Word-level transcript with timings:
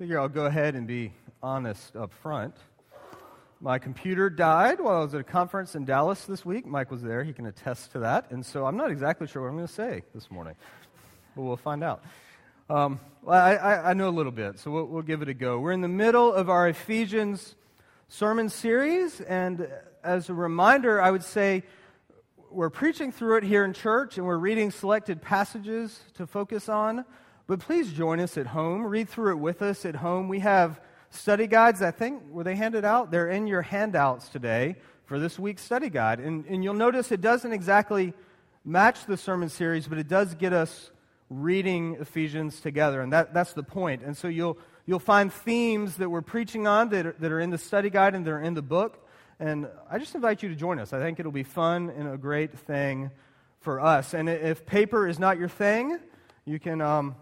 Figure 0.00 0.18
I'll 0.18 0.30
go 0.30 0.46
ahead 0.46 0.76
and 0.76 0.86
be 0.86 1.12
honest 1.42 1.94
up 1.94 2.14
front. 2.22 2.56
My 3.60 3.78
computer 3.78 4.30
died 4.30 4.80
while 4.80 4.96
I 4.96 5.00
was 5.00 5.12
at 5.12 5.20
a 5.20 5.24
conference 5.24 5.74
in 5.74 5.84
Dallas 5.84 6.24
this 6.24 6.42
week. 6.42 6.64
Mike 6.64 6.90
was 6.90 7.02
there, 7.02 7.22
he 7.22 7.34
can 7.34 7.44
attest 7.44 7.92
to 7.92 7.98
that. 7.98 8.30
And 8.30 8.46
so 8.46 8.64
I'm 8.64 8.78
not 8.78 8.90
exactly 8.90 9.26
sure 9.26 9.42
what 9.42 9.48
I'm 9.48 9.56
going 9.56 9.66
to 9.66 9.74
say 9.74 10.02
this 10.14 10.30
morning, 10.30 10.54
but 11.36 11.42
we'll 11.42 11.58
find 11.58 11.84
out. 11.84 12.02
Um, 12.70 12.98
well, 13.20 13.38
I, 13.38 13.56
I, 13.56 13.90
I, 13.90 13.92
know 13.92 14.08
a 14.08 14.16
little 14.16 14.32
bit, 14.32 14.58
so 14.58 14.70
we'll, 14.70 14.86
we'll 14.86 15.02
give 15.02 15.20
it 15.20 15.28
a 15.28 15.34
go. 15.34 15.60
We're 15.60 15.72
in 15.72 15.82
the 15.82 15.86
middle 15.88 16.32
of 16.32 16.48
our 16.48 16.66
Ephesians 16.66 17.54
sermon 18.08 18.48
series, 18.48 19.20
and 19.20 19.68
as 20.02 20.30
a 20.30 20.34
reminder, 20.34 21.02
I 21.02 21.10
would 21.10 21.24
say 21.24 21.62
we're 22.50 22.70
preaching 22.70 23.12
through 23.12 23.36
it 23.36 23.44
here 23.44 23.66
in 23.66 23.74
church, 23.74 24.16
and 24.16 24.26
we're 24.26 24.38
reading 24.38 24.70
selected 24.70 25.20
passages 25.20 26.00
to 26.14 26.26
focus 26.26 26.70
on. 26.70 27.04
But 27.50 27.58
please 27.58 27.92
join 27.92 28.20
us 28.20 28.38
at 28.38 28.46
home. 28.46 28.84
Read 28.84 29.08
through 29.08 29.32
it 29.32 29.40
with 29.40 29.60
us 29.60 29.84
at 29.84 29.96
home. 29.96 30.28
We 30.28 30.38
have 30.38 30.80
study 31.10 31.48
guides, 31.48 31.82
I 31.82 31.90
think, 31.90 32.22
were 32.30 32.44
they 32.44 32.54
handed 32.54 32.84
out? 32.84 33.10
They're 33.10 33.28
in 33.28 33.48
your 33.48 33.60
handouts 33.60 34.28
today 34.28 34.76
for 35.06 35.18
this 35.18 35.36
week's 35.36 35.62
study 35.62 35.90
guide. 35.90 36.20
And, 36.20 36.46
and 36.46 36.62
you'll 36.62 36.74
notice 36.74 37.10
it 37.10 37.20
doesn't 37.20 37.52
exactly 37.52 38.14
match 38.64 39.04
the 39.04 39.16
sermon 39.16 39.48
series, 39.48 39.88
but 39.88 39.98
it 39.98 40.06
does 40.06 40.36
get 40.36 40.52
us 40.52 40.92
reading 41.28 41.96
Ephesians 41.98 42.60
together. 42.60 43.00
And 43.00 43.12
that, 43.12 43.34
that's 43.34 43.52
the 43.52 43.64
point. 43.64 44.02
And 44.04 44.16
so 44.16 44.28
you'll, 44.28 44.56
you'll 44.86 45.00
find 45.00 45.32
themes 45.32 45.96
that 45.96 46.08
we're 46.08 46.22
preaching 46.22 46.68
on 46.68 46.90
that 46.90 47.04
are, 47.04 47.16
that 47.18 47.32
are 47.32 47.40
in 47.40 47.50
the 47.50 47.58
study 47.58 47.90
guide 47.90 48.14
and 48.14 48.24
they're 48.24 48.40
in 48.40 48.54
the 48.54 48.62
book. 48.62 49.04
And 49.40 49.66
I 49.90 49.98
just 49.98 50.14
invite 50.14 50.44
you 50.44 50.50
to 50.50 50.54
join 50.54 50.78
us. 50.78 50.92
I 50.92 51.00
think 51.00 51.18
it'll 51.18 51.32
be 51.32 51.42
fun 51.42 51.90
and 51.98 52.14
a 52.14 52.16
great 52.16 52.56
thing 52.56 53.10
for 53.58 53.80
us. 53.80 54.14
And 54.14 54.28
if 54.28 54.66
paper 54.66 55.08
is 55.08 55.18
not 55.18 55.36
your 55.36 55.48
thing, 55.48 55.98
you 56.44 56.60
can. 56.60 56.80
Um, 56.80 57.16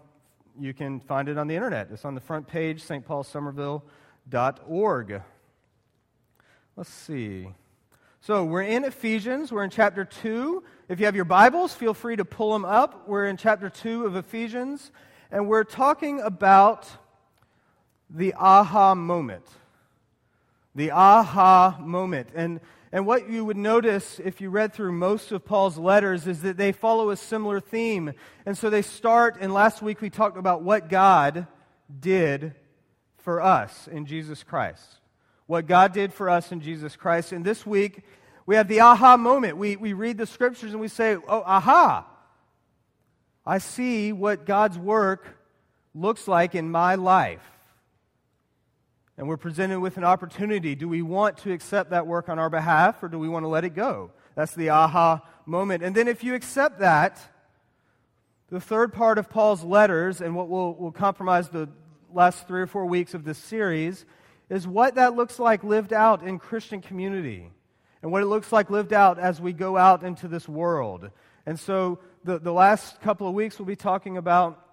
you 0.59 0.73
can 0.73 0.99
find 0.99 1.29
it 1.29 1.37
on 1.37 1.47
the 1.47 1.55
internet. 1.55 1.89
It's 1.91 2.05
on 2.05 2.15
the 2.15 2.21
front 2.21 2.47
page, 2.47 2.83
stpaulsomerville.org. 2.83 5.21
Let's 6.75 6.89
see. 6.89 7.49
So 8.21 8.43
we're 8.43 8.63
in 8.63 8.83
Ephesians. 8.83 9.51
We're 9.51 9.63
in 9.63 9.69
chapter 9.69 10.03
2. 10.03 10.63
If 10.89 10.99
you 10.99 11.05
have 11.05 11.15
your 11.15 11.25
Bibles, 11.25 11.73
feel 11.73 11.93
free 11.93 12.17
to 12.17 12.25
pull 12.25 12.51
them 12.51 12.65
up. 12.65 13.07
We're 13.07 13.27
in 13.27 13.37
chapter 13.37 13.69
2 13.69 14.05
of 14.05 14.15
Ephesians, 14.15 14.91
and 15.31 15.47
we're 15.47 15.63
talking 15.63 16.19
about 16.19 16.87
the 18.09 18.33
aha 18.33 18.95
moment. 18.95 19.45
The 20.75 20.91
aha 20.91 21.77
moment. 21.79 22.29
And 22.35 22.59
and 22.91 23.05
what 23.05 23.29
you 23.29 23.45
would 23.45 23.57
notice 23.57 24.19
if 24.23 24.41
you 24.41 24.49
read 24.49 24.73
through 24.73 24.93
most 24.93 25.31
of 25.31 25.45
Paul's 25.45 25.77
letters 25.77 26.25
is 26.25 26.41
that 26.41 26.57
they 26.57 26.71
follow 26.71 27.11
a 27.11 27.17
similar 27.17 27.59
theme. 27.59 28.13
And 28.47 28.57
so 28.57 28.71
they 28.71 28.81
start, 28.81 29.37
and 29.39 29.53
last 29.53 29.83
week 29.83 30.01
we 30.01 30.09
talked 30.09 30.37
about 30.37 30.63
what 30.63 30.89
God 30.89 31.45
did 31.99 32.55
for 33.17 33.41
us 33.41 33.87
in 33.87 34.07
Jesus 34.07 34.41
Christ. 34.41 34.83
What 35.45 35.67
God 35.67 35.93
did 35.93 36.13
for 36.13 36.31
us 36.31 36.51
in 36.51 36.61
Jesus 36.61 36.95
Christ. 36.95 37.31
And 37.31 37.45
this 37.45 37.63
week 37.63 38.01
we 38.47 38.55
have 38.55 38.67
the 38.67 38.81
aha 38.81 39.17
moment. 39.17 39.57
We, 39.57 39.75
we 39.75 39.93
read 39.93 40.17
the 40.17 40.25
scriptures 40.25 40.71
and 40.71 40.81
we 40.81 40.87
say, 40.87 41.15
oh, 41.15 41.43
aha. 41.45 42.07
I 43.45 43.59
see 43.59 44.13
what 44.13 44.47
God's 44.47 44.79
work 44.79 45.37
looks 45.93 46.27
like 46.27 46.55
in 46.55 46.71
my 46.71 46.95
life 46.95 47.58
and 49.19 49.27
we're 49.27 49.35
presented 49.35 49.81
with 49.81 49.97
an 49.97 50.05
opportunity. 50.05 50.75
Do 50.75 50.87
we 50.87 51.01
want 51.01 51.39
to 51.39 51.51
accept 51.51 51.89
that 51.89 52.07
work 52.07 52.29
on 52.29 52.39
our 52.39 52.49
behalf 52.49 53.03
or 53.03 53.09
do 53.09 53.19
we 53.19 53.27
want 53.27 53.43
to 53.43 53.49
let 53.49 53.65
it 53.65 53.75
go? 53.75 54.11
That's 54.33 54.55
the 54.55 54.69
aha 54.69 55.21
moment. 55.45 55.83
And 55.83 55.93
then 55.93 56.07
if 56.07 56.23
you 56.23 56.35
accept 56.35 56.79
that, 56.79 57.19
the 58.49 58.61
third 58.61 58.93
part 58.93 59.17
of 59.17 59.29
Paul's 59.29 59.61
letters, 59.61 60.21
and 60.21 60.37
what 60.37 60.47
will, 60.47 60.73
will 60.73 60.93
compromise 60.93 61.49
the 61.49 61.67
last 62.13 62.47
three 62.47 62.61
or 62.61 62.65
four 62.65 62.85
weeks 62.85 63.13
of 63.13 63.25
this 63.25 63.37
series, 63.37 64.05
is 64.49 64.65
what 64.65 64.95
that 64.95 65.17
looks 65.17 65.37
like 65.37 65.65
lived 65.65 65.91
out 65.91 66.23
in 66.23 66.39
Christian 66.39 66.79
community 66.79 67.51
and 68.01 68.13
what 68.13 68.23
it 68.23 68.27
looks 68.27 68.53
like 68.53 68.69
lived 68.69 68.93
out 68.93 69.19
as 69.19 69.41
we 69.41 69.51
go 69.51 69.75
out 69.75 70.01
into 70.01 70.29
this 70.29 70.47
world. 70.47 71.11
And 71.45 71.59
so 71.59 71.99
the, 72.23 72.39
the 72.39 72.53
last 72.53 73.01
couple 73.01 73.27
of 73.27 73.33
weeks 73.33 73.59
we'll 73.59 73.65
be 73.65 73.75
talking 73.75 74.15
about 74.15 74.65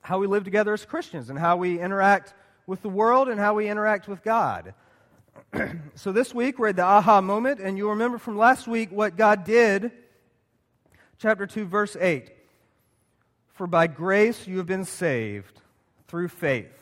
how 0.00 0.18
we 0.18 0.26
live 0.26 0.42
together 0.42 0.72
as 0.72 0.84
Christians 0.84 1.30
and 1.30 1.38
how 1.38 1.56
we 1.56 1.78
interact 1.78 2.34
with 2.66 2.82
the 2.82 2.88
world 2.88 3.28
and 3.28 3.38
how 3.38 3.54
we 3.54 3.68
interact 3.68 4.08
with 4.08 4.22
God. 4.22 4.74
so 5.94 6.12
this 6.12 6.34
week 6.34 6.58
we're 6.58 6.68
at 6.68 6.76
the 6.76 6.82
aha 6.82 7.20
moment, 7.20 7.60
and 7.60 7.76
you'll 7.76 7.90
remember 7.90 8.18
from 8.18 8.36
last 8.36 8.66
week 8.66 8.90
what 8.90 9.16
God 9.16 9.44
did. 9.44 9.92
Chapter 11.18 11.46
2, 11.46 11.66
verse 11.66 11.96
8. 11.98 12.30
For 13.54 13.66
by 13.66 13.86
grace 13.86 14.46
you 14.46 14.58
have 14.58 14.66
been 14.66 14.84
saved 14.84 15.60
through 16.08 16.28
faith. 16.28 16.72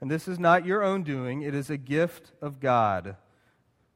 And 0.00 0.10
this 0.10 0.28
is 0.28 0.38
not 0.38 0.64
your 0.64 0.82
own 0.82 1.02
doing, 1.02 1.42
it 1.42 1.54
is 1.54 1.68
a 1.68 1.76
gift 1.76 2.32
of 2.40 2.58
God, 2.58 3.16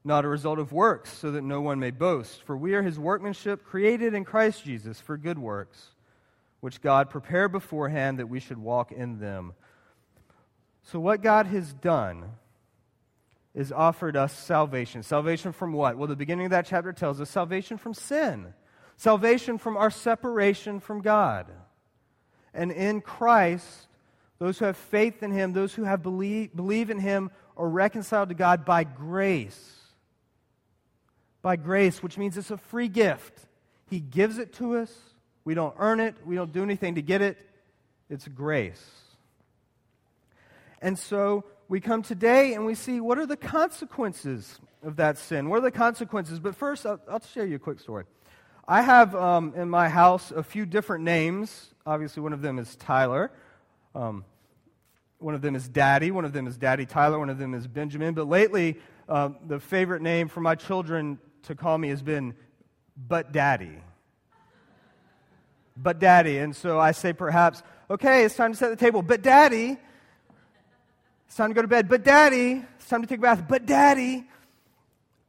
not 0.05 0.25
a 0.25 0.29
result 0.29 0.59
of 0.59 0.73
works, 0.73 1.11
so 1.11 1.31
that 1.31 1.43
no 1.43 1.63
one 1.63 1.81
may 1.81 1.91
boast. 1.91 2.43
For 2.43 2.57
we 2.57 2.75
are 2.75 2.83
his 2.83 2.99
workmanship, 2.99 3.65
created 3.65 4.13
in 4.13 4.25
Christ 4.25 4.65
Jesus 4.65 5.01
for 5.01 5.17
good 5.17 5.39
works, 5.39 5.95
which 6.61 6.83
God 6.83 7.09
prepared 7.09 7.53
beforehand 7.53 8.19
that 8.19 8.29
we 8.29 8.41
should 8.41 8.59
walk 8.59 8.93
in 8.93 9.19
them. 9.19 9.55
So, 10.85 11.01
what 11.01 11.23
God 11.23 11.47
has 11.47 11.73
done 11.73 12.25
is 13.55 13.73
offered 13.73 14.17
us 14.17 14.33
salvation. 14.33 15.03
Salvation 15.03 15.53
from 15.53 15.73
what? 15.73 15.97
Well, 15.97 16.09
the 16.09 16.17
beginning 16.17 16.47
of 16.47 16.51
that 16.51 16.67
chapter 16.67 16.93
tells 16.93 17.21
us 17.21 17.31
salvation 17.31 17.79
from 17.79 17.95
sin, 17.95 18.53
salvation 18.97 19.59
from 19.59 19.77
our 19.77 19.91
separation 19.91 20.81
from 20.81 21.01
God. 21.01 21.47
And 22.53 22.71
in 22.71 23.01
Christ, 23.01 23.89
those 24.39 24.59
who 24.59 24.67
have 24.67 24.77
faith 24.77 25.23
in 25.23 25.31
Him, 25.31 25.53
those 25.53 25.75
who 25.75 25.85
have 25.85 26.03
believe, 26.03 26.55
believe 26.55 26.91
in 26.91 26.99
Him, 26.99 27.31
are 27.57 27.69
reconciled 27.69 28.29
to 28.29 28.35
God 28.35 28.65
by 28.65 28.85
grace. 28.85 29.73
By 31.41 31.57
grace, 31.57 32.03
which 32.03 32.19
means 32.19 32.37
it's 32.37 32.51
a 32.51 32.57
free 32.57 32.89
gift. 32.89 33.39
He 33.89 34.01
gives 34.01 34.39
it 34.39 34.53
to 34.55 34.77
us. 34.77 34.93
We 35.45 35.55
don't 35.55 35.75
earn 35.79 36.01
it, 36.01 36.15
we 36.25 36.37
don't 36.37 36.53
do 36.53 36.63
anything 36.63 36.97
to 36.97 37.03
get 37.03 37.23
it. 37.23 37.39
It's 38.11 38.27
grace. 38.29 38.83
And 40.85 40.99
so 40.99 41.45
we 41.67 41.81
come 41.81 42.03
today 42.03 42.53
and 42.53 42.67
we 42.67 42.75
see 42.75 43.01
what 43.01 43.17
are 43.17 43.25
the 43.25 43.39
consequences 43.39 44.61
of 44.83 44.97
that 44.97 45.17
sin? 45.17 45.49
What 45.49 45.57
are 45.57 45.63
the 45.63 45.71
consequences? 45.71 46.39
But 46.39 46.55
first, 46.55 46.85
I'll, 46.85 47.01
I'll 47.11 47.23
share 47.23 47.47
you 47.47 47.57
a 47.57 47.59
quick 47.59 47.81
story. 47.81 48.05
I 48.69 48.83
have 48.83 49.15
um, 49.15 49.55
in 49.57 49.71
my 49.71 49.89
house 49.89 50.31
a 50.31 50.43
few 50.43 50.67
different 50.67 51.03
names. 51.03 51.73
Obviously, 51.87 52.23
one 52.23 52.35
of 52.35 52.43
them 52.43 52.59
is 52.59 52.77
Tyler. 52.77 53.33
Um, 53.95 54.27
one 55.21 55.35
of 55.35 55.41
them 55.41 55.57
is 55.57 55.67
Daddy. 55.71 56.11
One 56.11 56.27
of 56.27 56.35
them 56.35 56.47
is 56.47 56.59
Daddy 56.59 56.85
Tyler. 56.85 57.19
One 57.19 57.31
of 57.31 57.39
them 57.39 57.55
is 57.55 57.67
Benjamin. 57.67 58.13
But 58.13 58.29
lately, 58.29 58.77
uh, 59.09 59.31
the 59.47 59.61
favorite 59.61 60.03
name 60.03 60.29
for 60.29 60.43
my 60.43 60.55
children 60.55 61.19
to 61.45 61.55
call 61.55 61.79
me 61.79 61.89
has 61.89 62.03
been 62.03 62.35
But 63.09 63.33
Daddy. 63.33 63.79
But 65.79 65.99
Daddy. 65.99 66.37
And 66.37 66.55
so 66.55 66.79
I 66.79 66.93
say, 66.93 67.15
perhaps, 67.15 67.63
okay, 67.89 68.25
it's 68.25 68.37
time 68.37 68.53
to 68.53 68.59
set 68.59 68.69
the 68.69 68.77
table. 68.77 69.01
But 69.01 69.23
Daddy, 69.23 69.79
it's 71.27 71.37
time 71.37 71.51
to 71.51 71.55
go 71.55 71.63
to 71.63 71.69
bed. 71.69 71.89
But 71.89 72.05
daddy, 72.05 72.65
it's 72.77 72.89
time 72.89 73.03
to 73.03 73.09
take 73.09 73.19
a 73.19 73.23
bath. 73.23 73.45
But 73.49 73.67
daddy. 73.67 74.25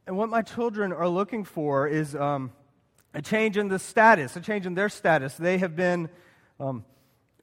And 0.06 0.16
what 0.16 0.28
my 0.28 0.42
children 0.42 0.92
are 0.92 1.08
looking 1.08 1.42
for 1.44 1.88
is 1.88 2.14
um, 2.14 2.52
a 3.12 3.20
change 3.20 3.56
in 3.56 3.68
the 3.68 3.78
status, 3.78 4.36
a 4.36 4.40
change 4.40 4.66
in 4.66 4.74
their 4.74 4.88
status. 4.88 5.34
They 5.34 5.58
have 5.58 5.74
been, 5.74 6.08
um, 6.60 6.84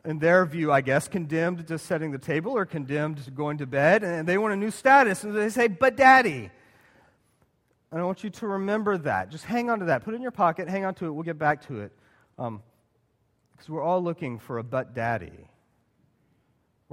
in 0.06 0.20
their 0.20 0.46
view, 0.46 0.72
I 0.72 0.80
guess, 0.80 1.10
condemned 1.10 1.68
to 1.68 1.78
setting 1.78 2.12
the 2.12 2.18
table 2.18 2.54
or 2.54 2.66
condemned 2.66 3.24
to 3.26 3.32
going 3.32 3.58
to 3.58 3.66
bed, 3.66 4.04
and 4.04 4.28
they 4.28 4.38
want 4.38 4.54
a 4.54 4.56
new 4.56 4.72
status. 4.72 5.24
And 5.24 5.36
they 5.36 5.50
say, 5.50 5.68
But 5.68 5.98
daddy. 5.98 6.52
And 7.92 8.02
I 8.02 8.06
want 8.06 8.24
you 8.24 8.32
to 8.32 8.48
remember 8.48 8.98
that. 8.98 9.30
Just 9.30 9.46
hang 9.46 9.70
on 9.70 9.80
to 9.80 9.86
that. 9.86 10.04
Put 10.04 10.14
it 10.14 10.18
in 10.18 10.24
your 10.24 10.32
pocket, 10.32 10.68
hang 10.68 10.84
on 10.84 10.96
to 10.96 11.06
it. 11.06 11.12
We'll 11.12 11.24
get 11.24 11.38
back 11.38 11.68
to 11.68 11.82
it. 11.82 11.92
Because 12.38 12.48
um, 12.48 12.62
we're 13.68 13.84
all 13.84 14.02
looking 14.02 14.40
for 14.40 14.58
a 14.58 14.64
but 14.64 14.96
daddy. 14.96 15.48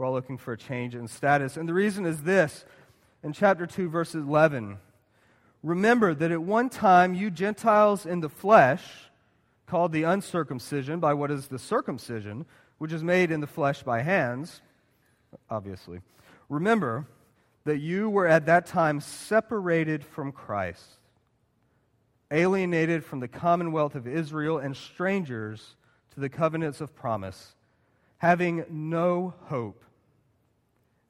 We're 0.01 0.07
all 0.07 0.13
looking 0.15 0.39
for 0.39 0.55
a 0.55 0.57
change 0.57 0.95
in 0.95 1.07
status. 1.09 1.59
And 1.59 1.69
the 1.69 1.75
reason 1.75 2.07
is 2.07 2.23
this 2.23 2.65
in 3.23 3.35
chapter 3.35 3.67
2, 3.67 3.91
verse 3.91 4.15
11. 4.15 4.79
Remember 5.63 6.15
that 6.15 6.33
at 6.33 6.41
one 6.41 6.71
time 6.71 7.13
you 7.13 7.31
Gentiles 7.31 8.07
in 8.07 8.21
the 8.21 8.31
flesh, 8.31 8.83
called 9.67 9.93
the 9.93 10.05
uncircumcision 10.05 11.01
by 11.01 11.13
what 11.13 11.31
is 11.31 11.49
the 11.49 11.59
circumcision, 11.59 12.47
which 12.79 12.95
is 12.95 13.05
made 13.05 13.31
in 13.31 13.41
the 13.41 13.47
flesh 13.47 13.83
by 13.83 14.01
hands, 14.01 14.63
obviously. 15.51 16.01
Remember 16.49 17.05
that 17.65 17.77
you 17.77 18.09
were 18.09 18.27
at 18.27 18.47
that 18.47 18.65
time 18.65 19.03
separated 19.03 20.03
from 20.03 20.33
Christ, 20.33 20.97
alienated 22.31 23.05
from 23.05 23.21
the 23.21 23.29
commonwealth 23.29 23.95
of 23.95 24.07
Israel, 24.07 24.57
and 24.57 24.75
strangers 24.75 25.77
to 26.15 26.21
the 26.21 26.31
covenants 26.31 26.81
of 26.81 26.97
promise, 26.97 27.55
having 28.17 28.65
no 28.71 29.35
hope 29.45 29.85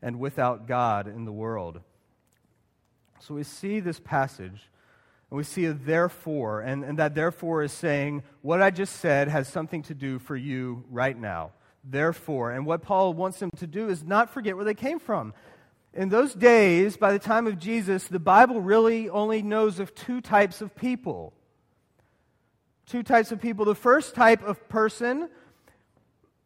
and 0.03 0.19
without 0.19 0.67
God 0.67 1.07
in 1.07 1.25
the 1.25 1.33
world. 1.33 1.81
So 3.21 3.35
we 3.35 3.43
see 3.43 3.81
this 3.81 4.01
passage, 4.01 4.71
and 5.31 5.37
we 5.37 5.45
see 5.45 5.67
a 5.67 5.73
therefore, 5.73 6.61
and, 6.61 6.85
and 6.85 6.99
that 6.99 7.15
therefore 7.15 7.63
is 7.63 7.73
saying 7.73 8.23
what 8.43 8.63
I 8.63 8.71
just 8.71 8.97
said 8.97 9.29
has 9.29 9.47
something 9.49 9.83
to 9.85 9.95
do 9.95 10.19
for 10.19 10.37
you 10.37 10.85
right 10.91 11.19
now. 11.19 11.53
therefore. 11.85 12.51
And 12.53 12.67
what 12.67 12.83
Paul 12.83 13.15
wants 13.15 13.39
them 13.39 13.51
to 13.57 13.67
do 13.67 13.89
is 13.89 14.03
not 14.05 14.31
forget 14.31 14.57
where 14.57 14.65
they 14.65 14.75
came 14.75 14.99
from. 14.99 15.35
In 15.93 16.09
those 16.09 16.35
days, 16.35 16.97
by 16.97 17.13
the 17.13 17.19
time 17.19 17.47
of 17.47 17.59
Jesus, 17.59 18.07
the 18.07 18.21
Bible 18.21 18.61
really 18.61 19.09
only 19.09 19.43
knows 19.43 19.81
of 19.81 19.95
two 19.95 20.21
types 20.21 20.61
of 20.61 20.75
people. 20.77 21.33
Two 22.87 23.03
types 23.03 23.33
of 23.33 23.41
people. 23.41 23.65
The 23.65 23.75
first 23.75 24.15
type 24.15 24.43
of 24.43 24.69
person 24.69 25.29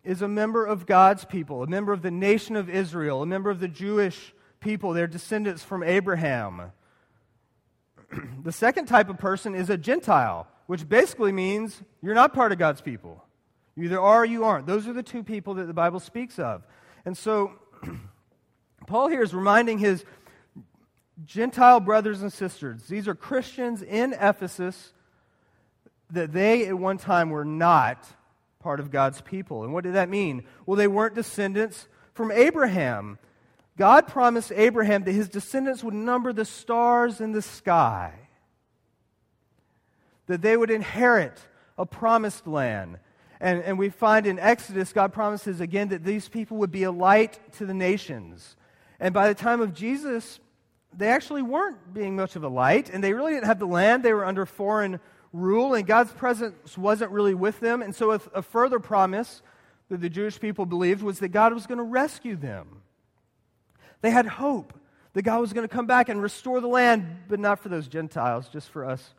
is 0.04 0.22
a 0.22 0.28
member 0.28 0.64
of 0.64 0.86
God's 0.86 1.24
people, 1.24 1.62
a 1.62 1.66
member 1.66 1.92
of 1.92 2.02
the 2.02 2.10
nation 2.10 2.56
of 2.56 2.68
Israel, 2.68 3.22
a 3.22 3.26
member 3.26 3.50
of 3.50 3.58
the 3.58 3.68
Jewish 3.68 4.34
people, 4.60 4.92
their 4.92 5.06
descendants 5.06 5.62
from 5.62 5.82
Abraham. 5.82 6.72
the 8.42 8.52
second 8.52 8.86
type 8.86 9.08
of 9.08 9.18
person 9.18 9.54
is 9.54 9.70
a 9.70 9.78
Gentile, 9.78 10.46
which 10.66 10.88
basically 10.88 11.32
means 11.32 11.80
you're 12.02 12.14
not 12.14 12.34
part 12.34 12.52
of 12.52 12.58
God's 12.58 12.82
people. 12.82 13.24
You 13.76 13.84
either 13.84 14.00
are 14.00 14.22
or 14.22 14.24
you 14.24 14.44
aren't. 14.44 14.66
Those 14.66 14.86
are 14.86 14.92
the 14.92 15.02
two 15.02 15.24
people 15.24 15.54
that 15.54 15.66
the 15.66 15.74
Bible 15.74 16.00
speaks 16.00 16.38
of. 16.38 16.62
And 17.04 17.16
so, 17.16 17.52
Paul 18.86 19.08
here 19.08 19.22
is 19.22 19.34
reminding 19.34 19.78
his 19.78 20.04
Gentile 21.24 21.80
brothers 21.80 22.22
and 22.22 22.32
sisters, 22.32 22.84
these 22.88 23.08
are 23.08 23.14
Christians 23.14 23.82
in 23.82 24.12
Ephesus, 24.14 24.92
that 26.10 26.32
they 26.32 26.66
at 26.66 26.78
one 26.78 26.98
time 26.98 27.30
were 27.30 27.44
not 27.44 28.06
part 28.64 28.80
of 28.80 28.90
God's 28.90 29.20
people. 29.20 29.62
And 29.62 29.74
what 29.74 29.84
did 29.84 29.92
that 29.92 30.08
mean? 30.08 30.42
Well, 30.64 30.76
they 30.76 30.88
weren't 30.88 31.14
descendants 31.14 31.86
from 32.14 32.32
Abraham. 32.32 33.18
God 33.76 34.08
promised 34.08 34.50
Abraham 34.56 35.04
that 35.04 35.12
his 35.12 35.28
descendants 35.28 35.84
would 35.84 35.92
number 35.92 36.32
the 36.32 36.46
stars 36.46 37.20
in 37.20 37.32
the 37.32 37.42
sky, 37.42 38.14
that 40.28 40.40
they 40.40 40.56
would 40.56 40.70
inherit 40.70 41.38
a 41.76 41.84
promised 41.84 42.46
land. 42.46 42.98
And, 43.38 43.62
and 43.62 43.78
we 43.78 43.90
find 43.90 44.26
in 44.26 44.38
Exodus, 44.38 44.94
God 44.94 45.12
promises 45.12 45.60
again 45.60 45.88
that 45.88 46.02
these 46.02 46.26
people 46.26 46.56
would 46.56 46.72
be 46.72 46.84
a 46.84 46.90
light 46.90 47.38
to 47.58 47.66
the 47.66 47.74
nations. 47.74 48.56
And 48.98 49.12
by 49.12 49.28
the 49.28 49.34
time 49.34 49.60
of 49.60 49.74
Jesus, 49.74 50.40
they 50.96 51.08
actually 51.08 51.42
weren't 51.42 51.92
being 51.92 52.16
much 52.16 52.34
of 52.34 52.44
a 52.44 52.48
light, 52.48 52.88
and 52.88 53.04
they 53.04 53.12
really 53.12 53.32
didn't 53.34 53.46
have 53.46 53.58
the 53.58 53.66
land. 53.66 54.02
They 54.02 54.14
were 54.14 54.24
under 54.24 54.46
foreign 54.46 55.00
rule, 55.34 55.74
and 55.74 55.86
God's 55.86 56.12
presence 56.12 56.78
wasn't 56.78 57.10
really 57.10 57.34
with 57.34 57.60
them. 57.60 57.82
And 57.82 57.94
so, 57.94 58.12
a, 58.12 58.20
a 58.32 58.42
further 58.42 58.78
promise 58.78 59.42
that 59.90 60.00
the 60.00 60.08
Jewish 60.08 60.40
people 60.40 60.64
believed 60.64 61.02
was 61.02 61.18
that 61.18 61.28
God 61.28 61.52
was 61.52 61.66
going 61.66 61.78
to 61.78 61.84
rescue 61.84 62.36
them. 62.36 62.82
They 64.00 64.10
had 64.10 64.26
hope 64.26 64.72
that 65.12 65.22
God 65.22 65.40
was 65.40 65.52
going 65.52 65.66
to 65.66 65.74
come 65.74 65.86
back 65.86 66.08
and 66.08 66.22
restore 66.22 66.60
the 66.60 66.68
land, 66.68 67.24
but 67.28 67.40
not 67.40 67.58
for 67.58 67.68
those 67.68 67.88
Gentiles, 67.88 68.48
just 68.48 68.70
for 68.70 68.84
us 68.84 69.14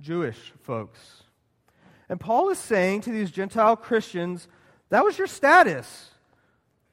Jewish 0.00 0.52
folks. 0.62 1.22
And 2.08 2.18
Paul 2.18 2.48
is 2.48 2.58
saying 2.58 3.02
to 3.02 3.10
these 3.10 3.30
Gentile 3.30 3.76
Christians, 3.76 4.48
that 4.88 5.04
was 5.04 5.18
your 5.18 5.26
status. 5.26 6.10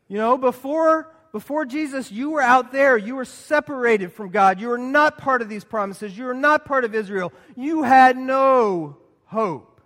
You 0.07 0.17
know, 0.17 0.37
before 0.37 1.14
before 1.35 1.65
Jesus, 1.65 2.13
you 2.13 2.29
were 2.29 2.41
out 2.41 2.71
there. 2.71 2.97
You 2.97 3.17
were 3.17 3.25
separated 3.25 4.13
from 4.13 4.29
God. 4.29 4.61
You 4.61 4.69
were 4.69 4.77
not 4.77 5.17
part 5.17 5.41
of 5.41 5.49
these 5.49 5.65
promises. 5.65 6.17
You 6.17 6.23
were 6.23 6.33
not 6.33 6.63
part 6.63 6.85
of 6.85 6.95
Israel. 6.95 7.33
You 7.57 7.83
had 7.83 8.15
no 8.15 8.95
hope. 9.25 9.81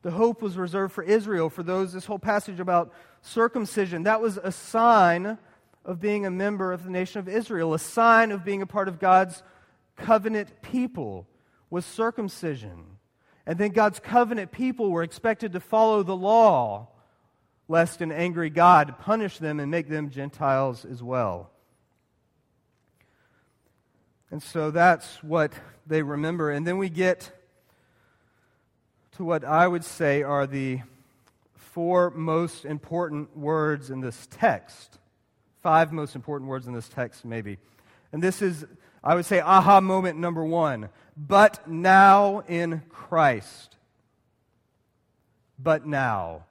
The 0.00 0.10
hope 0.10 0.40
was 0.40 0.56
reserved 0.56 0.94
for 0.94 1.04
Israel, 1.04 1.50
for 1.50 1.62
those, 1.62 1.92
this 1.92 2.06
whole 2.06 2.18
passage 2.18 2.60
about 2.60 2.94
circumcision. 3.20 4.04
That 4.04 4.22
was 4.22 4.38
a 4.38 4.50
sign 4.50 5.36
of 5.84 6.00
being 6.00 6.24
a 6.24 6.30
member 6.30 6.72
of 6.72 6.84
the 6.84 6.90
nation 6.90 7.18
of 7.18 7.28
Israel, 7.28 7.74
a 7.74 7.78
sign 7.78 8.32
of 8.32 8.42
being 8.42 8.62
a 8.62 8.66
part 8.66 8.88
of 8.88 8.98
God's 8.98 9.42
covenant 9.98 10.62
people 10.62 11.28
was 11.68 11.84
circumcision. 11.84 12.86
And 13.44 13.58
then 13.58 13.72
God's 13.72 14.00
covenant 14.00 14.50
people 14.50 14.90
were 14.90 15.02
expected 15.02 15.52
to 15.52 15.60
follow 15.60 16.02
the 16.02 16.16
law 16.16 16.88
lest 17.70 18.00
an 18.00 18.10
angry 18.10 18.50
God 18.50 18.98
punish 18.98 19.38
them 19.38 19.60
and 19.60 19.70
make 19.70 19.88
them 19.88 20.10
Gentiles 20.10 20.84
as 20.84 21.00
well. 21.00 21.52
And 24.32 24.42
so 24.42 24.72
that's 24.72 25.22
what 25.22 25.52
they 25.86 26.02
remember. 26.02 26.50
And 26.50 26.66
then 26.66 26.78
we 26.78 26.88
get 26.88 27.30
to 29.12 29.24
what 29.24 29.44
I 29.44 29.68
would 29.68 29.84
say 29.84 30.24
are 30.24 30.48
the 30.48 30.80
four 31.54 32.10
most 32.10 32.64
important 32.64 33.36
words 33.36 33.88
in 33.88 34.00
this 34.00 34.26
text. 34.32 34.98
Five 35.62 35.92
most 35.92 36.16
important 36.16 36.50
words 36.50 36.66
in 36.66 36.74
this 36.74 36.88
text, 36.88 37.24
maybe. 37.24 37.58
And 38.12 38.20
this 38.20 38.42
is, 38.42 38.66
I 39.04 39.14
would 39.14 39.26
say, 39.26 39.38
aha 39.38 39.80
moment 39.80 40.18
number 40.18 40.44
one. 40.44 40.88
But 41.16 41.68
now 41.68 42.42
in 42.48 42.82
Christ. 42.88 43.76
But 45.56 45.86
now. 45.86 46.46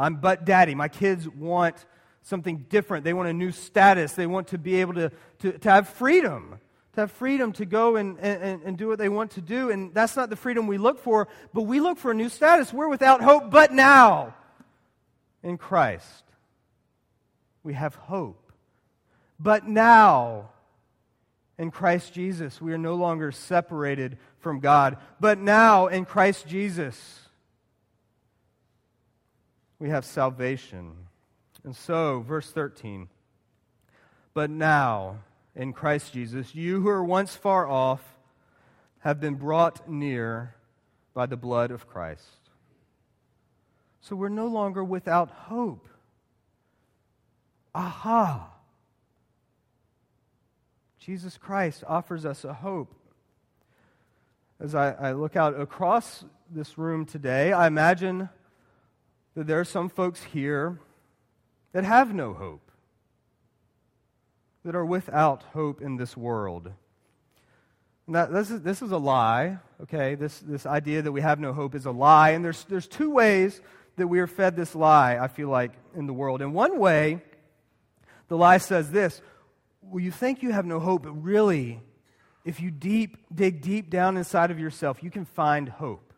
I'm 0.00 0.16
but 0.16 0.44
daddy. 0.44 0.74
My 0.74 0.88
kids 0.88 1.28
want 1.28 1.76
something 2.22 2.66
different. 2.68 3.04
They 3.04 3.12
want 3.12 3.28
a 3.28 3.32
new 3.32 3.52
status. 3.52 4.12
They 4.12 4.26
want 4.26 4.48
to 4.48 4.58
be 4.58 4.80
able 4.80 4.94
to, 4.94 5.12
to, 5.40 5.58
to 5.58 5.70
have 5.70 5.88
freedom, 5.88 6.58
to 6.94 7.02
have 7.02 7.12
freedom 7.12 7.52
to 7.52 7.66
go 7.66 7.96
and, 7.96 8.18
and, 8.18 8.62
and 8.62 8.78
do 8.78 8.88
what 8.88 8.98
they 8.98 9.08
want 9.08 9.32
to 9.32 9.40
do. 9.40 9.70
And 9.70 9.92
that's 9.94 10.16
not 10.16 10.30
the 10.30 10.36
freedom 10.36 10.66
we 10.66 10.78
look 10.78 10.98
for, 10.98 11.28
but 11.52 11.62
we 11.62 11.80
look 11.80 11.98
for 11.98 12.10
a 12.10 12.14
new 12.14 12.28
status. 12.28 12.72
We're 12.72 12.88
without 12.88 13.22
hope, 13.22 13.50
but 13.50 13.72
now 13.72 14.34
in 15.42 15.58
Christ. 15.58 16.24
We 17.62 17.74
have 17.74 17.94
hope. 17.94 18.52
But 19.38 19.66
now 19.66 20.50
in 21.58 21.70
Christ 21.70 22.14
Jesus, 22.14 22.60
we 22.60 22.72
are 22.72 22.78
no 22.78 22.94
longer 22.94 23.32
separated 23.32 24.16
from 24.38 24.60
God. 24.60 24.96
But 25.20 25.38
now 25.38 25.88
in 25.88 26.06
Christ 26.06 26.46
Jesus, 26.46 27.20
we 29.80 29.88
have 29.88 30.04
salvation. 30.04 30.92
And 31.64 31.74
so, 31.74 32.20
verse 32.20 32.52
13. 32.52 33.08
But 34.34 34.50
now, 34.50 35.20
in 35.56 35.72
Christ 35.72 36.12
Jesus, 36.12 36.54
you 36.54 36.80
who 36.80 36.88
are 36.88 37.04
once 37.04 37.34
far 37.34 37.66
off 37.66 38.16
have 39.00 39.18
been 39.18 39.34
brought 39.34 39.88
near 39.88 40.54
by 41.14 41.26
the 41.26 41.36
blood 41.36 41.70
of 41.70 41.88
Christ. 41.88 42.50
So 44.02 44.14
we're 44.14 44.28
no 44.28 44.46
longer 44.46 44.84
without 44.84 45.30
hope. 45.30 45.88
Aha! 47.74 48.50
Jesus 50.98 51.38
Christ 51.38 51.82
offers 51.86 52.26
us 52.26 52.44
a 52.44 52.52
hope. 52.52 52.94
As 54.60 54.74
I, 54.74 54.90
I 54.92 55.12
look 55.12 55.36
out 55.36 55.58
across 55.58 56.24
this 56.50 56.76
room 56.76 57.06
today, 57.06 57.52
I 57.52 57.66
imagine 57.66 58.28
that 59.34 59.46
there 59.46 59.60
are 59.60 59.64
some 59.64 59.88
folks 59.88 60.22
here 60.22 60.78
that 61.72 61.84
have 61.84 62.12
no 62.12 62.34
hope, 62.34 62.70
that 64.64 64.74
are 64.74 64.84
without 64.84 65.44
hope 65.52 65.80
in 65.80 65.96
this 65.96 66.16
world. 66.16 66.72
Now, 68.06 68.26
this 68.26 68.50
is, 68.50 68.62
this 68.62 68.82
is 68.82 68.90
a 68.90 68.98
lie, 68.98 69.58
okay? 69.82 70.16
This, 70.16 70.40
this 70.40 70.66
idea 70.66 71.02
that 71.02 71.12
we 71.12 71.20
have 71.20 71.38
no 71.38 71.52
hope 71.52 71.76
is 71.76 71.86
a 71.86 71.92
lie. 71.92 72.30
And 72.30 72.44
there's, 72.44 72.64
there's 72.64 72.88
two 72.88 73.10
ways 73.10 73.60
that 73.96 74.08
we 74.08 74.18
are 74.18 74.26
fed 74.26 74.56
this 74.56 74.74
lie, 74.74 75.16
I 75.16 75.28
feel 75.28 75.48
like, 75.48 75.72
in 75.94 76.06
the 76.06 76.12
world. 76.12 76.42
In 76.42 76.52
one 76.52 76.78
way, 76.78 77.22
the 78.26 78.36
lie 78.36 78.58
says 78.58 78.90
this 78.90 79.20
Well, 79.80 80.02
you 80.02 80.10
think 80.10 80.42
you 80.42 80.50
have 80.50 80.66
no 80.66 80.80
hope, 80.80 81.04
but 81.04 81.12
really, 81.12 81.80
if 82.44 82.60
you 82.60 82.72
deep, 82.72 83.16
dig 83.32 83.60
deep 83.60 83.90
down 83.90 84.16
inside 84.16 84.50
of 84.50 84.58
yourself, 84.58 85.02
you 85.02 85.10
can 85.10 85.24
find 85.24 85.68
hope 85.68 86.09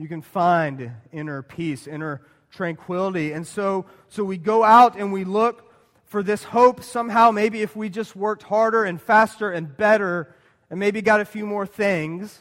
you 0.00 0.08
can 0.08 0.22
find 0.22 0.92
inner 1.12 1.42
peace, 1.42 1.86
inner 1.86 2.22
tranquility. 2.50 3.32
And 3.32 3.46
so, 3.46 3.84
so 4.08 4.24
we 4.24 4.38
go 4.38 4.64
out 4.64 4.96
and 4.96 5.12
we 5.12 5.24
look 5.24 5.70
for 6.06 6.22
this 6.22 6.42
hope 6.42 6.82
somehow, 6.82 7.30
maybe 7.30 7.60
if 7.60 7.76
we 7.76 7.90
just 7.90 8.16
worked 8.16 8.42
harder 8.42 8.84
and 8.84 8.98
faster 8.98 9.50
and 9.50 9.76
better 9.76 10.34
and 10.70 10.80
maybe 10.80 11.02
got 11.02 11.20
a 11.20 11.26
few 11.26 11.44
more 11.44 11.66
things, 11.66 12.38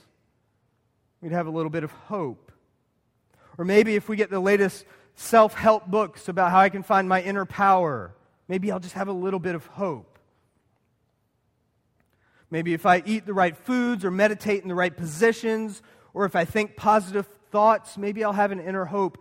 we'd 1.20 1.34
have 1.34 1.48
a 1.48 1.52
little 1.52 1.70
bit 1.70 1.84
of 1.84 1.92
hope. 1.92 2.54
Or 3.58 3.66
maybe 3.66 3.96
if 3.96 4.08
we 4.08 4.16
get 4.16 4.30
the 4.30 4.40
latest 4.40 4.86
self 5.16 5.54
help 5.54 5.86
books 5.86 6.30
about 6.30 6.52
how 6.52 6.60
I 6.60 6.70
can 6.70 6.82
find 6.82 7.10
my 7.10 7.22
inner 7.22 7.46
power, 7.46 8.16
maybe 8.48 8.72
I'll 8.72 8.80
just 8.80 8.96
have 8.96 9.10
a 9.10 9.14
little 9.14 9.40
bit 9.40 9.56
of 9.56 9.66
hope. 9.66 10.18
Maybe 12.50 12.74
if 12.74 12.86
I 12.86 13.04
eat 13.06 13.26
the 13.26 13.34
right 13.34 13.58
foods 13.58 14.06
or 14.06 14.12
meditate 14.12 14.64
in 14.64 14.70
the 14.70 14.76
right 14.76 14.96
positions, 14.96 15.82
or 16.14 16.24
if 16.24 16.38
I 16.38 16.46
think 16.46 16.78
positive 16.78 17.28
thoughts, 17.52 17.98
maybe 17.98 18.24
I'll 18.24 18.34
have 18.34 18.52
an 18.52 18.60
inner 18.60 18.86
hope. 18.86 19.18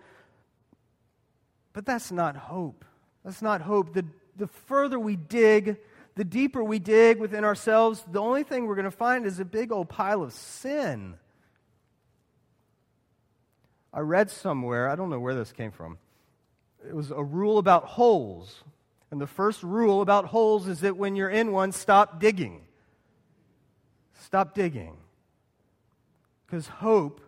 But 1.73 1.87
that's 1.87 2.11
not 2.11 2.37
hope. 2.37 2.85
That's 3.25 3.43
not 3.43 3.61
hope. 3.61 3.95
The, 3.95 4.05
the 4.37 4.47
further 4.47 4.99
we 4.99 5.17
dig, 5.17 5.77
the 6.15 6.25
deeper 6.25 6.63
we 6.65 6.79
dig 6.79 7.21
within 7.21 7.45
ourselves, 7.45 8.05
the 8.11 8.21
only 8.21 8.43
thing 8.43 8.67
we're 8.67 8.75
going 8.75 8.85
to 8.85 8.91
find 8.91 9.27
is 9.27 9.39
a 9.39 9.45
big 9.45 9.71
old 9.71 9.89
pile 9.89 10.23
of 10.23 10.33
sin. 10.33 11.15
I 13.93 14.01
read 14.01 14.31
somewhere, 14.31 14.89
I 14.89 14.97
don't 14.97 15.11
know 15.11 15.21
where 15.21 15.35
this 15.35 15.53
came 15.53 15.71
from. 15.71 15.99
It 16.87 16.95
was 16.95 17.11
a 17.11 17.23
rule 17.23 17.59
about 17.59 17.85
holes. 17.85 18.63
And 19.11 19.21
the 19.21 19.27
first 19.27 19.63
rule 19.63 20.03
about 20.03 20.27
holes 20.27 20.69
is 20.69 20.81
that 20.81 20.97
when 20.97 21.17
you're 21.17 21.31
in 21.31 21.53
one, 21.53 21.73
stop 21.73 22.21
digging. 22.21 22.63
Stop 24.21 24.55
digging. 24.55 24.97
Because 26.47 26.67
hope 26.67 27.21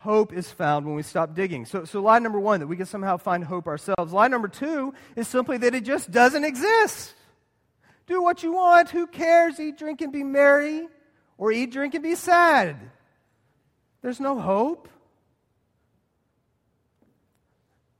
hope 0.00 0.32
is 0.32 0.50
found 0.50 0.86
when 0.86 0.94
we 0.94 1.02
stop 1.02 1.34
digging. 1.34 1.66
So, 1.66 1.84
so 1.84 2.00
lie 2.00 2.18
number 2.18 2.40
one, 2.40 2.60
that 2.60 2.66
we 2.66 2.76
can 2.76 2.86
somehow 2.86 3.18
find 3.18 3.44
hope 3.44 3.66
ourselves. 3.66 4.12
Lie 4.12 4.28
number 4.28 4.48
two 4.48 4.94
is 5.14 5.28
simply 5.28 5.58
that 5.58 5.74
it 5.74 5.84
just 5.84 6.10
doesn't 6.10 6.44
exist. 6.44 7.14
Do 8.06 8.22
what 8.22 8.42
you 8.42 8.52
want. 8.52 8.90
Who 8.90 9.06
cares? 9.06 9.60
Eat, 9.60 9.78
drink, 9.78 10.00
and 10.00 10.12
be 10.12 10.24
merry. 10.24 10.88
Or 11.36 11.52
eat, 11.52 11.70
drink, 11.70 11.94
and 11.94 12.02
be 12.02 12.14
sad. 12.14 12.76
There's 14.00 14.20
no 14.20 14.40
hope. 14.40 14.88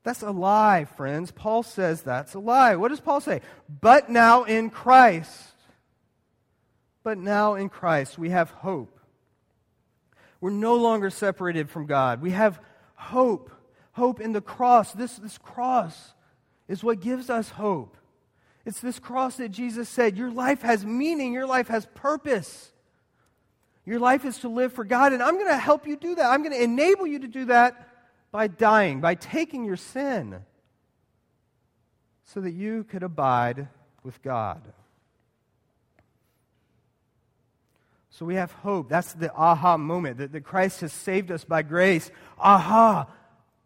That's 0.03 0.23
a 0.23 0.31
lie, 0.31 0.87
friends. 0.97 1.31
Paul 1.31 1.63
says 1.63 2.01
that's 2.01 2.33
a 2.33 2.39
lie. 2.39 2.77
What 2.77 2.89
does 2.89 3.01
Paul 3.01 3.21
say? 3.21 3.43
But 3.69 4.09
now 4.09 4.45
in 4.45 4.71
Christ. 4.71 5.53
But 7.03 7.19
now 7.19 7.55
in 7.57 7.69
Christ, 7.69 8.19
we 8.19 8.31
have 8.31 8.51
hope. 8.51 9.00
We're 10.41 10.51
no 10.51 10.77
longer 10.77 11.11
separated 11.11 11.69
from 11.69 11.87
God. 11.87 12.23
We 12.23 12.31
have 12.31 12.61
hope. 12.95 13.51
Hope 13.93 14.21
in 14.21 14.33
the 14.33 14.41
cross. 14.41 14.93
This, 14.93 15.17
this 15.17 15.39
cross 15.39 16.15
is 16.69 16.83
what 16.83 17.01
gives 17.01 17.29
us 17.29 17.51
hope. 17.51 17.97
It's 18.65 18.81
this 18.81 18.99
cross 18.99 19.37
that 19.37 19.51
Jesus 19.51 19.89
said, 19.89 20.17
Your 20.17 20.31
life 20.31 20.63
has 20.63 20.85
meaning, 20.85 21.33
your 21.33 21.47
life 21.47 21.69
has 21.69 21.87
purpose. 21.95 22.73
Your 23.87 23.99
life 23.99 24.25
is 24.25 24.39
to 24.39 24.49
live 24.49 24.73
for 24.73 24.85
God, 24.85 25.13
and 25.13 25.23
I'm 25.23 25.35
going 25.35 25.49
to 25.49 25.59
help 25.59 25.87
you 25.87 25.97
do 25.97 26.15
that. 26.15 26.27
I'm 26.27 26.43
going 26.43 26.55
to 26.55 26.63
enable 26.63 27.07
you 27.07 27.19
to 27.21 27.29
do 27.29 27.47
that 27.47 27.89
by 28.31 28.47
dying, 28.47 29.01
by 29.01 29.15
taking 29.15 29.65
your 29.65 29.77
sin, 29.77 30.37
so 32.23 32.41
that 32.41 32.53
you 32.53 32.85
could 32.85 33.03
abide 33.03 33.69
with 34.05 34.23
God. 34.23 34.61
So 38.21 38.27
we 38.27 38.35
have 38.35 38.53
hope. 38.53 38.91
That's 38.91 39.15
the 39.15 39.33
aha 39.35 39.79
moment 39.79 40.19
that, 40.19 40.33
that 40.33 40.43
Christ 40.43 40.83
has 40.83 40.93
saved 40.93 41.31
us 41.31 41.43
by 41.43 41.63
grace. 41.63 42.11
Aha, 42.39 43.07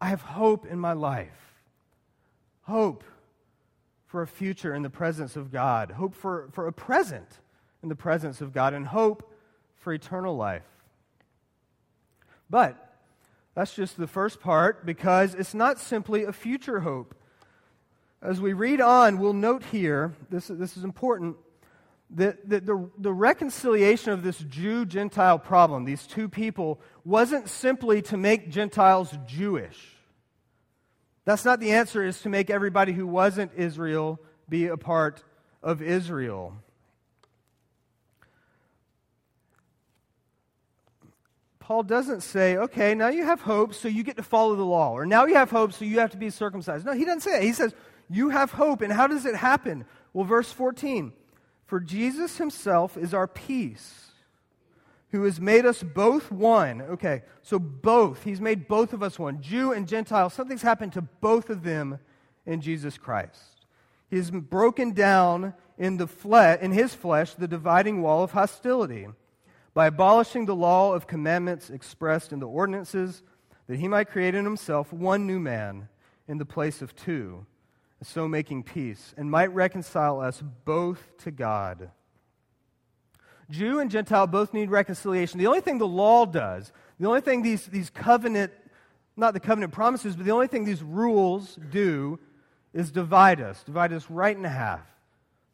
I 0.01 0.09
have 0.09 0.21
hope 0.21 0.65
in 0.65 0.79
my 0.79 0.93
life. 0.93 1.59
Hope 2.63 3.03
for 4.07 4.23
a 4.23 4.29
future 4.29 4.73
in 4.73 4.83
the 4.83 4.91
presence 4.91 5.35
of 5.35 5.51
God, 5.51 5.91
hope 5.91 6.15
for, 6.15 6.51
for 6.53 6.69
a 6.69 6.73
present 6.73 7.27
in 7.83 7.89
the 7.89 7.97
presence 7.97 8.41
of 8.41 8.53
God, 8.53 8.75
and 8.75 8.87
hope 8.87 9.29
for 9.75 9.93
eternal 9.93 10.37
life. 10.37 10.63
But 12.49 12.77
that's 13.57 13.75
just 13.75 13.97
the 13.97 14.07
first 14.07 14.41
part 14.41 14.87
because 14.87 15.35
it's 15.35 15.55
not 15.55 15.81
simply 15.81 16.23
a 16.23 16.33
future 16.33 16.79
hope. 16.79 17.17
As 18.23 18.41
we 18.41 18.53
read 18.53 18.81
on, 18.81 19.19
we'll 19.19 19.33
note 19.33 19.65
here, 19.73 20.15
this, 20.31 20.47
this 20.47 20.77
is 20.77 20.85
important, 20.85 21.39
that, 22.11 22.49
that 22.49 22.67
the, 22.67 22.89
the 22.99 23.13
reconciliation 23.13 24.13
of 24.13 24.23
this 24.23 24.39
Jew 24.39 24.87
Gentile 24.87 25.39
problem, 25.39 25.85
these 25.85 26.07
two 26.07 26.29
people, 26.29 26.81
wasn't 27.05 27.49
simply 27.49 28.03
to 28.03 28.17
make 28.17 28.51
Gentiles 28.51 29.17
Jewish. 29.27 29.79
That's 31.25 31.45
not 31.45 31.61
the 31.61 31.73
answer, 31.73 32.05
is 32.05 32.21
to 32.23 32.29
make 32.29 32.51
everybody 32.51 32.93
who 32.93 33.07
wasn't 33.07 33.53
Israel 33.57 34.21
be 34.49 34.67
a 34.67 34.77
part 34.77 35.25
of 35.63 35.81
Israel. 35.81 36.55
Paul 41.59 41.83
doesn't 41.83 42.21
say, 42.21 42.59
okay, 42.59 42.95
now 42.95 43.09
you 43.09 43.25
have 43.25 43.41
hope, 43.41 43.73
so 43.73 43.89
you 43.89 44.03
get 44.03 44.19
to 44.19 44.23
follow 44.23 44.55
the 44.55 44.67
law, 44.67 44.93
or 44.93 45.07
now 45.07 45.25
you 45.25 45.35
have 45.37 45.51
hope, 45.51 45.73
so 45.73 45.87
you 45.87 46.01
have 46.01 46.11
to 46.11 46.19
be 46.19 46.29
circumcised. 46.29 46.85
No, 46.85 46.93
he 46.93 47.07
doesn't 47.07 47.21
say 47.21 47.33
that. 47.33 47.43
He 47.43 47.55
says, 47.55 47.75
you 48.11 48.29
have 48.29 48.53
hope. 48.53 48.83
And 48.83 48.93
how 48.93 49.07
does 49.07 49.25
it 49.25 49.35
happen? 49.35 49.87
Well, 50.13 50.27
verse 50.27 50.53
14 50.53 51.13
For 51.67 51.81
Jesus 51.81 52.39
himself 52.39 52.97
is 52.97 53.15
our 53.15 53.27
peace, 53.27 54.13
who 55.11 55.25
has 55.25 55.41
made 55.41 55.65
us 55.65 55.83
both 55.83 56.31
one. 56.31 56.83
Okay, 56.83 57.23
so 57.43 57.59
both. 57.59 58.25
He's 58.25 58.41
made 58.41 58.69
both 58.69 58.93
of 58.93 59.03
us 59.03 59.19
one, 59.19 59.41
Jew 59.41 59.73
and 59.73 59.89
Gentile. 59.89 60.29
Something's 60.29 60.63
happened 60.63 60.93
to 60.95 61.03
both 61.03 61.51
of 61.51 61.63
them 61.63 61.99
in 62.47 62.61
Jesus 62.61 62.99
Christ. 62.99 63.67
He 64.11 64.17
has 64.17 64.31
broken 64.31 64.93
down 64.93 65.55
in, 65.79 65.97
the 65.97 66.07
fle- 66.07 66.59
in 66.61 66.73
his 66.73 66.95
flesh 66.95 67.35
the 67.35 67.49
dividing 67.49 68.03
wall 68.03 68.23
of 68.23 68.33
hostility 68.33 69.09
by 69.73 69.87
abolishing 69.87 70.47
the 70.47 70.55
law 70.55 70.93
of 70.93 71.07
commandments 71.07 71.71
expressed 71.71 72.33
in 72.33 72.39
the 72.39 72.47
ordinances, 72.47 73.23
that 73.67 73.79
he 73.79 73.89
might 73.89 74.11
create 74.11 74.35
in 74.35 74.45
himself 74.45 74.93
one 74.93 75.27
new 75.27 75.41
man 75.41 75.89
in 76.29 76.39
the 76.39 76.45
place 76.45 76.81
of 76.81 76.95
two, 76.95 77.45
so 78.03 78.29
making 78.29 78.65
peace, 78.65 79.15
and 79.17 79.31
might 79.31 79.53
reconcile 79.55 80.21
us 80.21 80.43
both 80.65 81.17
to 81.19 81.31
God. 81.31 81.91
Jew 83.51 83.79
and 83.79 83.91
Gentile 83.91 84.27
both 84.27 84.53
need 84.53 84.71
reconciliation. 84.71 85.39
The 85.39 85.47
only 85.47 85.61
thing 85.61 85.79
the 85.79 85.87
law 85.87 86.27
does, 86.27 86.73
the 86.99 87.07
only 87.07 87.21
thing 87.21 87.43
these, 87.43 87.67
these 87.67 87.91
covenant, 87.91 88.53
not 89.17 89.35
the 89.35 89.41
covenant 89.41 89.73
promises, 89.73 90.17
but 90.17 90.25
the 90.25 90.33
only 90.33 90.49
thing 90.49 90.65
these 90.65 90.83
rules 90.83 91.59
do 91.71 92.19
is 92.73 92.91
divide 92.91 93.41
us, 93.41 93.63
divide 93.63 93.93
us 93.93 94.11
right 94.11 94.37
in 94.37 94.45
half. 94.45 94.87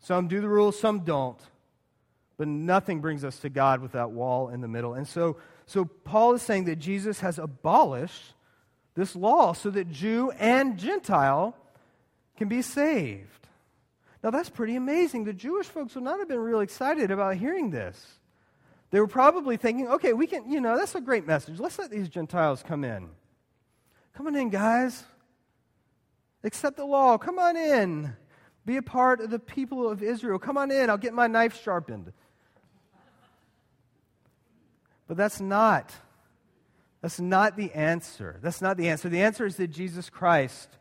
Some 0.01 0.29
do 0.29 0.41
the 0.41 0.49
rules, 0.49 0.79
some 0.79 1.01
don't 1.01 1.39
but 2.41 2.49
nothing 2.49 3.03
brings 3.03 3.23
us 3.23 3.39
to 3.41 3.51
God 3.51 3.83
with 3.83 3.93
that 3.93 4.13
wall 4.13 4.49
in 4.49 4.63
the 4.63 4.67
middle. 4.67 4.95
And 4.95 5.07
so, 5.07 5.37
so 5.67 5.85
Paul 5.85 6.33
is 6.33 6.41
saying 6.41 6.65
that 6.65 6.77
Jesus 6.77 7.21
has 7.21 7.39
abolished 7.39 8.33
this 8.95 9.15
law 9.15 9.53
so 9.53 9.69
that 9.69 9.91
Jew 9.91 10.31
and 10.39 10.79
Gentile 10.79 11.55
can 12.41 12.49
be 12.49 12.63
saved. 12.63 13.49
Now, 14.25 14.31
that's 14.31 14.49
pretty 14.49 14.75
amazing. 14.75 15.25
The 15.25 15.35
Jewish 15.35 15.67
folks 15.67 15.95
would 15.95 16.05
not 16.05 16.21
have 16.21 16.29
been 16.29 16.39
real 16.39 16.61
excited 16.61 17.11
about 17.11 17.37
hearing 17.37 17.69
this. 17.69 18.19
They 18.91 18.99
were 18.99 19.07
probably 19.07 19.59
thinking, 19.59 19.89
okay, 19.89 20.15
we 20.15 20.27
can, 20.27 20.51
you 20.51 20.59
know, 20.59 20.79
that's 20.79 20.95
a 20.95 21.03
great 21.03 21.27
message. 21.27 21.61
Let's 21.61 21.79
let 21.79 21.91
these 21.91 22.09
Gentiles 22.09 22.65
come 22.67 22.83
in. 22.83 23.11
Come 24.15 24.27
on 24.27 24.37
in, 24.37 24.49
guys. 24.49 25.05
Accept 26.43 26.79
the 26.79 26.87
law. 26.87 27.19
Come 27.19 27.39
on 27.39 27.59
in. 27.59 28.17
Be 28.65 28.79
a 28.79 28.83
part 28.83 29.21
of 29.21 29.29
the 29.29 29.39
people 29.39 29.91
of 29.91 30.03
Israel. 30.03 30.39
Come 30.39 30.57
on 30.57 30.71
in. 30.71 30.89
I'll 30.89 30.97
get 30.97 31.13
my 31.13 31.27
knife 31.27 31.61
sharpened. 31.63 32.11
But 35.07 35.19
that's 35.19 35.43
not. 35.43 35.93
That's 37.03 37.21
not 37.21 37.59
the 37.59 37.71
answer. 37.73 38.39
That's 38.43 38.63
not 38.63 38.79
the 38.79 38.89
answer. 38.89 39.11
The 39.11 39.21
answer 39.21 39.45
is 39.45 39.57
that 39.57 39.69
Jesus 39.69 40.09
Christ 40.09 40.79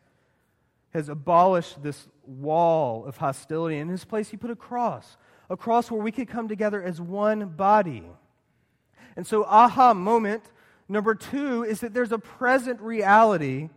has 0.90 1.08
abolished 1.08 1.82
this 1.82 2.08
wall 2.26 3.04
of 3.04 3.16
hostility. 3.16 3.78
In 3.78 3.88
his 3.88 4.04
place, 4.04 4.28
he 4.28 4.36
put 4.36 4.50
a 4.50 4.56
cross, 4.56 5.16
a 5.48 5.56
cross 5.56 5.90
where 5.90 6.02
we 6.02 6.12
could 6.12 6.28
come 6.28 6.48
together 6.48 6.82
as 6.82 7.00
one 7.00 7.46
body. 7.48 8.04
And 9.16 9.26
so, 9.26 9.44
aha 9.44 9.94
moment 9.94 10.44
number 10.88 11.14
two 11.14 11.64
is 11.64 11.80
that 11.80 11.94
there's 11.94 12.12
a 12.12 12.18
present 12.18 12.80
reality 12.80 13.68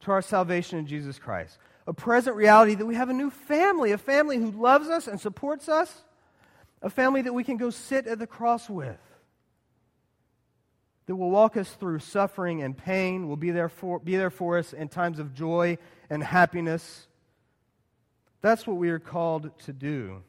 to 0.00 0.10
our 0.10 0.22
salvation 0.22 0.78
in 0.78 0.86
Jesus 0.86 1.18
Christ. 1.18 1.58
A 1.86 1.92
present 1.92 2.36
reality 2.36 2.74
that 2.74 2.86
we 2.86 2.96
have 2.96 3.08
a 3.08 3.12
new 3.12 3.30
family, 3.30 3.92
a 3.92 3.98
family 3.98 4.36
who 4.36 4.50
loves 4.50 4.88
us 4.88 5.06
and 5.06 5.20
supports 5.20 5.68
us, 5.68 6.02
a 6.82 6.90
family 6.90 7.22
that 7.22 7.32
we 7.32 7.44
can 7.44 7.56
go 7.56 7.70
sit 7.70 8.06
at 8.06 8.18
the 8.18 8.26
cross 8.26 8.68
with 8.68 8.98
that 11.06 11.14
will 11.14 11.30
walk 11.30 11.56
us 11.56 11.70
through 11.70 12.00
suffering 12.00 12.62
and 12.62 12.76
pain, 12.76 13.28
will 13.28 13.36
be 13.36 13.52
there 13.52 13.68
for, 13.68 14.00
be 14.00 14.16
there 14.16 14.30
for 14.30 14.58
us 14.58 14.72
in 14.72 14.88
times 14.88 15.18
of 15.18 15.32
joy 15.32 15.78
and 16.10 16.22
happiness. 16.22 17.06
That's 18.40 18.66
what 18.66 18.76
we 18.76 18.90
are 18.90 18.98
called 18.98 19.56
to 19.60 19.72
do. 19.72 20.22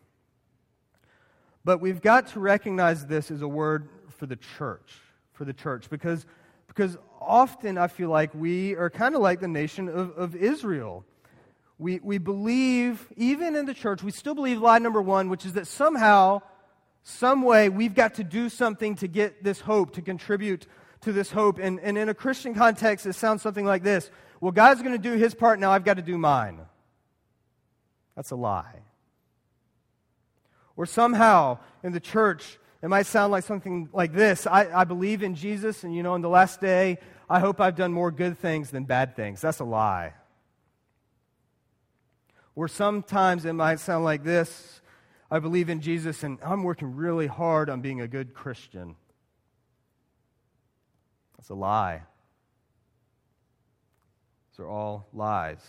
But 1.63 1.81
we've 1.81 2.01
got 2.01 2.27
to 2.27 2.39
recognize 2.39 3.05
this 3.05 3.29
as 3.29 3.41
a 3.41 3.47
word 3.47 3.89
for 4.17 4.25
the 4.25 4.37
church, 4.37 4.93
for 5.33 5.45
the 5.45 5.53
church, 5.53 5.89
because, 5.89 6.25
because 6.67 6.97
often 7.19 7.77
I 7.77 7.87
feel 7.87 8.09
like 8.09 8.33
we 8.33 8.75
are 8.75 8.89
kind 8.89 9.15
of 9.15 9.21
like 9.21 9.39
the 9.39 9.47
nation 9.47 9.89
of, 9.89 10.17
of 10.17 10.35
Israel. 10.35 11.03
We, 11.79 11.99
we 12.01 12.19
believe, 12.19 13.07
even 13.17 13.55
in 13.55 13.65
the 13.65 13.73
church, 13.73 14.01
we 14.01 14.11
still 14.11 14.33
believe 14.33 14.61
lie 14.61 14.79
number 14.79 15.01
one, 15.01 15.29
which 15.29 15.45
is 15.45 15.53
that 15.53 15.67
somehow 15.67 16.41
some 17.07 17.41
way 17.41 17.69
we've 17.69 17.95
got 17.95 18.15
to 18.15 18.23
do 18.23 18.49
something 18.49 18.95
to 18.95 19.07
get 19.07 19.41
this 19.41 19.61
hope, 19.61 19.93
to 19.93 20.01
contribute 20.01 20.67
to 21.01 21.13
this 21.13 21.31
hope. 21.31 21.57
And, 21.57 21.79
and 21.79 21.97
in 21.97 22.09
a 22.09 22.13
Christian 22.13 22.53
context, 22.53 23.05
it 23.05 23.13
sounds 23.13 23.41
something 23.41 23.65
like 23.65 23.81
this 23.81 24.11
Well, 24.41 24.51
God's 24.51 24.81
going 24.81 24.91
to 24.91 25.01
do 25.01 25.13
his 25.13 25.33
part, 25.33 25.57
now 25.57 25.71
I've 25.71 25.85
got 25.85 25.95
to 25.95 26.01
do 26.01 26.17
mine. 26.17 26.59
That's 28.17 28.31
a 28.31 28.35
lie. 28.35 28.81
Or 30.75 30.85
somehow 30.85 31.59
in 31.81 31.93
the 31.93 32.01
church, 32.01 32.59
it 32.81 32.89
might 32.89 33.05
sound 33.05 33.31
like 33.31 33.45
something 33.45 33.87
like 33.93 34.11
this 34.11 34.45
I, 34.45 34.81
I 34.81 34.83
believe 34.83 35.23
in 35.23 35.33
Jesus, 35.33 35.85
and 35.85 35.95
you 35.95 36.03
know, 36.03 36.13
in 36.15 36.21
the 36.21 36.29
last 36.29 36.59
day, 36.59 36.97
I 37.29 37.39
hope 37.39 37.61
I've 37.61 37.77
done 37.77 37.93
more 37.93 38.11
good 38.11 38.37
things 38.37 38.69
than 38.69 38.83
bad 38.83 39.15
things. 39.15 39.39
That's 39.39 39.59
a 39.59 39.65
lie. 39.65 40.13
Or 42.53 42.67
sometimes 42.67 43.45
it 43.45 43.53
might 43.53 43.79
sound 43.79 44.03
like 44.03 44.25
this 44.25 44.81
I 45.29 45.39
believe 45.39 45.69
in 45.69 45.81
Jesus 45.81 46.23
and 46.23 46.39
I'm 46.43 46.63
working 46.63 46.95
really 46.95 47.27
hard 47.27 47.69
on 47.69 47.81
being 47.81 48.01
a 48.01 48.07
good 48.07 48.33
Christian. 48.33 48.95
That's 51.37 51.49
a 51.49 51.55
lie. 51.55 52.03
These 54.51 54.59
are 54.59 54.67
all 54.67 55.07
lies. 55.13 55.59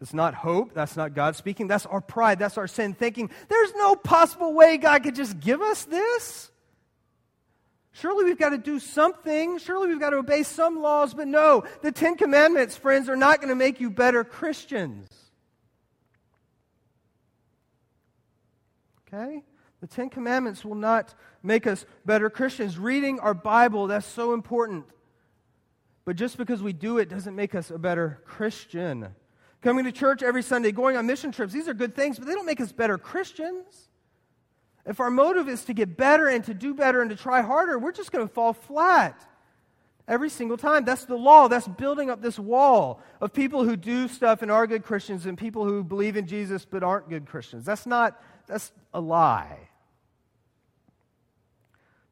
That's 0.00 0.14
not 0.14 0.34
hope. 0.34 0.74
That's 0.74 0.96
not 0.96 1.14
God 1.14 1.36
speaking. 1.36 1.66
That's 1.66 1.86
our 1.86 2.00
pride. 2.00 2.38
That's 2.38 2.56
our 2.56 2.68
sin 2.68 2.94
thinking. 2.94 3.30
There's 3.48 3.72
no 3.74 3.96
possible 3.96 4.54
way 4.54 4.76
God 4.76 5.02
could 5.02 5.16
just 5.16 5.40
give 5.40 5.60
us 5.60 5.84
this. 5.84 6.50
Surely 7.92 8.24
we've 8.24 8.38
got 8.38 8.50
to 8.50 8.58
do 8.58 8.78
something. 8.78 9.58
Surely 9.58 9.88
we've 9.88 9.98
got 9.98 10.10
to 10.10 10.18
obey 10.18 10.44
some 10.44 10.80
laws. 10.80 11.14
But 11.14 11.26
no, 11.26 11.64
the 11.82 11.90
Ten 11.90 12.16
Commandments, 12.16 12.76
friends, 12.76 13.08
are 13.08 13.16
not 13.16 13.40
going 13.40 13.48
to 13.48 13.56
make 13.56 13.80
you 13.80 13.90
better 13.90 14.22
Christians. 14.22 15.10
Okay? 19.12 19.42
The 19.80 19.86
Ten 19.86 20.10
Commandments 20.10 20.64
will 20.64 20.74
not 20.74 21.14
make 21.42 21.66
us 21.66 21.86
better 22.04 22.30
Christians. 22.30 22.78
Reading 22.78 23.20
our 23.20 23.34
Bible, 23.34 23.86
that's 23.86 24.06
so 24.06 24.34
important. 24.34 24.86
But 26.04 26.16
just 26.16 26.36
because 26.36 26.62
we 26.62 26.72
do 26.72 26.98
it 26.98 27.08
doesn't 27.08 27.36
make 27.36 27.54
us 27.54 27.70
a 27.70 27.78
better 27.78 28.20
Christian. 28.24 29.08
Coming 29.60 29.84
to 29.84 29.92
church 29.92 30.22
every 30.22 30.42
Sunday, 30.42 30.72
going 30.72 30.96
on 30.96 31.06
mission 31.06 31.32
trips, 31.32 31.52
these 31.52 31.68
are 31.68 31.74
good 31.74 31.94
things, 31.94 32.18
but 32.18 32.26
they 32.26 32.34
don't 32.34 32.46
make 32.46 32.60
us 32.60 32.72
better 32.72 32.96
Christians. 32.98 33.88
If 34.86 35.00
our 35.00 35.10
motive 35.10 35.48
is 35.48 35.64
to 35.66 35.74
get 35.74 35.96
better 35.96 36.28
and 36.28 36.44
to 36.44 36.54
do 36.54 36.74
better 36.74 37.02
and 37.02 37.10
to 37.10 37.16
try 37.16 37.42
harder, 37.42 37.78
we're 37.78 37.92
just 37.92 38.10
going 38.10 38.26
to 38.26 38.32
fall 38.32 38.54
flat 38.54 39.22
every 40.08 40.30
single 40.30 40.56
time. 40.56 40.84
That's 40.84 41.04
the 41.04 41.16
law. 41.16 41.48
That's 41.48 41.68
building 41.68 42.08
up 42.08 42.22
this 42.22 42.38
wall 42.38 43.02
of 43.20 43.32
people 43.32 43.64
who 43.64 43.76
do 43.76 44.08
stuff 44.08 44.40
and 44.40 44.50
are 44.50 44.66
good 44.66 44.82
Christians 44.82 45.26
and 45.26 45.36
people 45.36 45.64
who 45.64 45.84
believe 45.84 46.16
in 46.16 46.26
Jesus 46.26 46.64
but 46.64 46.82
aren't 46.82 47.10
good 47.10 47.26
Christians. 47.26 47.66
That's 47.66 47.86
not, 47.86 48.18
that's 48.48 48.72
a 48.92 49.00
lie. 49.00 49.68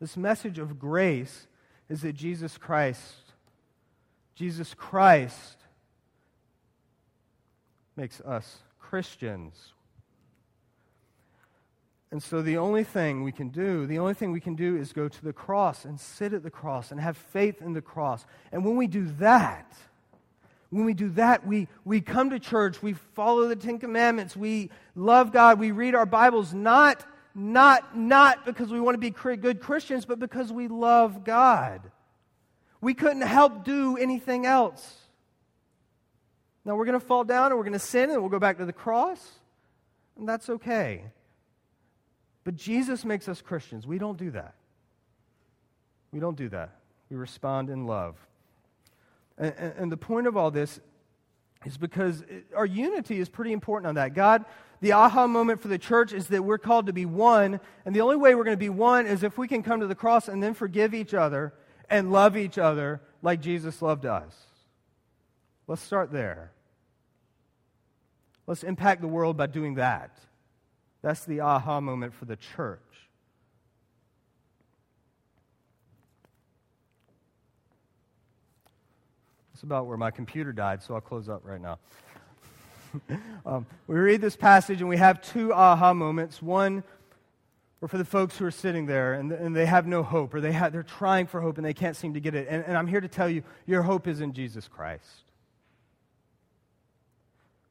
This 0.00 0.16
message 0.16 0.58
of 0.58 0.78
grace 0.78 1.46
is 1.88 2.02
that 2.02 2.12
Jesus 2.12 2.58
Christ, 2.58 3.32
Jesus 4.34 4.74
Christ 4.74 5.56
makes 7.96 8.20
us 8.20 8.58
Christians. 8.78 9.72
And 12.10 12.22
so 12.22 12.40
the 12.40 12.58
only 12.58 12.84
thing 12.84 13.24
we 13.24 13.32
can 13.32 13.48
do, 13.48 13.86
the 13.86 13.98
only 13.98 14.14
thing 14.14 14.32
we 14.32 14.40
can 14.40 14.54
do 14.54 14.76
is 14.76 14.92
go 14.92 15.08
to 15.08 15.24
the 15.24 15.32
cross 15.32 15.84
and 15.84 15.98
sit 15.98 16.32
at 16.32 16.42
the 16.42 16.50
cross 16.50 16.92
and 16.92 17.00
have 17.00 17.16
faith 17.16 17.60
in 17.60 17.72
the 17.72 17.82
cross. 17.82 18.24
And 18.52 18.64
when 18.64 18.76
we 18.76 18.86
do 18.86 19.06
that, 19.18 19.76
when 20.76 20.84
we 20.84 20.92
do 20.92 21.08
that, 21.12 21.46
we, 21.46 21.68
we 21.86 22.02
come 22.02 22.28
to 22.28 22.38
church, 22.38 22.82
we 22.82 22.92
follow 22.92 23.48
the 23.48 23.56
Ten 23.56 23.78
Commandments, 23.78 24.36
we 24.36 24.68
love 24.94 25.32
God, 25.32 25.58
we 25.58 25.70
read 25.70 25.94
our 25.94 26.04
Bibles, 26.04 26.52
not, 26.52 27.02
not, 27.34 27.96
not 27.96 28.44
because 28.44 28.70
we 28.70 28.78
want 28.78 28.94
to 28.94 28.98
be 28.98 29.08
good 29.38 29.60
Christians, 29.60 30.04
but 30.04 30.18
because 30.18 30.52
we 30.52 30.68
love 30.68 31.24
God. 31.24 31.80
We 32.82 32.92
couldn't 32.92 33.22
help 33.22 33.64
do 33.64 33.96
anything 33.96 34.44
else. 34.44 34.96
Now 36.66 36.76
we're 36.76 36.84
going 36.84 37.00
to 37.00 37.06
fall 37.06 37.24
down 37.24 37.46
and 37.46 37.56
we're 37.56 37.64
going 37.64 37.72
to 37.72 37.78
sin 37.78 38.10
and 38.10 38.20
we'll 38.20 38.28
go 38.28 38.38
back 38.38 38.58
to 38.58 38.66
the 38.66 38.72
cross, 38.74 39.26
and 40.18 40.28
that's 40.28 40.50
okay. 40.50 41.04
But 42.44 42.54
Jesus 42.54 43.02
makes 43.02 43.30
us 43.30 43.40
Christians. 43.40 43.86
We 43.86 43.96
don't 43.96 44.18
do 44.18 44.30
that. 44.32 44.52
We 46.12 46.20
don't 46.20 46.36
do 46.36 46.50
that. 46.50 46.76
We 47.08 47.16
respond 47.16 47.70
in 47.70 47.86
love. 47.86 48.16
And, 49.38 49.54
and, 49.78 49.92
the 49.92 49.96
point 49.96 50.26
of 50.26 50.36
all 50.36 50.50
this 50.50 50.80
is 51.64 51.76
because 51.76 52.24
our 52.54 52.64
unity 52.64 53.18
is 53.18 53.28
pretty 53.28 53.52
important 53.52 53.88
on 53.88 53.94
that. 53.96 54.14
God, 54.14 54.44
the 54.80 54.92
aha 54.92 55.26
moment 55.26 55.60
for 55.60 55.68
the 55.68 55.78
church 55.78 56.12
is 56.12 56.28
that 56.28 56.42
we're 56.42 56.58
called 56.58 56.86
to 56.86 56.92
be 56.92 57.04
one, 57.04 57.60
and 57.84 57.94
the 57.94 58.00
only 58.00 58.16
way 58.16 58.34
we're 58.34 58.44
going 58.44 58.56
to 58.56 58.58
be 58.58 58.70
one 58.70 59.06
is 59.06 59.22
if 59.22 59.36
we 59.36 59.48
can 59.48 59.62
come 59.62 59.80
to 59.80 59.86
the 59.86 59.94
cross 59.94 60.28
and 60.28 60.42
then 60.42 60.54
forgive 60.54 60.94
each 60.94 61.12
other 61.12 61.52
and 61.90 62.12
love 62.12 62.36
each 62.36 62.58
other 62.58 63.00
like 63.22 63.40
Jesus 63.40 63.82
loved 63.82 64.06
us. 64.06 64.34
Let's 65.66 65.82
start 65.82 66.12
there. 66.12 66.52
Let's 68.46 68.62
impact 68.62 69.00
the 69.00 69.08
world 69.08 69.36
by 69.36 69.46
doing 69.46 69.74
that. 69.74 70.16
That's 71.02 71.24
the 71.24 71.40
aha 71.40 71.80
moment 71.80 72.14
for 72.14 72.24
the 72.24 72.36
church. 72.36 72.80
It's 79.56 79.62
about 79.62 79.86
where 79.86 79.96
my 79.96 80.10
computer 80.10 80.52
died, 80.52 80.82
so 80.82 80.92
I'll 80.92 81.00
close 81.00 81.30
up 81.30 81.40
right 81.42 81.62
now. 81.62 81.78
um, 83.46 83.64
we 83.86 83.96
read 83.96 84.20
this 84.20 84.36
passage 84.36 84.80
and 84.80 84.88
we 84.90 84.98
have 84.98 85.22
two 85.22 85.50
aha 85.50 85.94
moments. 85.94 86.42
One, 86.42 86.84
or 87.80 87.88
for 87.88 87.96
the 87.96 88.04
folks 88.04 88.36
who 88.36 88.44
are 88.44 88.50
sitting 88.50 88.84
there 88.84 89.14
and, 89.14 89.32
and 89.32 89.56
they 89.56 89.64
have 89.64 89.86
no 89.86 90.02
hope, 90.02 90.34
or 90.34 90.42
they 90.42 90.52
have, 90.52 90.74
they're 90.74 90.82
trying 90.82 91.26
for 91.26 91.40
hope 91.40 91.56
and 91.56 91.64
they 91.64 91.72
can't 91.72 91.96
seem 91.96 92.12
to 92.12 92.20
get 92.20 92.34
it. 92.34 92.48
And, 92.50 92.66
and 92.66 92.76
I'm 92.76 92.86
here 92.86 93.00
to 93.00 93.08
tell 93.08 93.30
you, 93.30 93.44
your 93.64 93.80
hope 93.80 94.06
is 94.06 94.20
in 94.20 94.34
Jesus 94.34 94.68
Christ. 94.68 95.24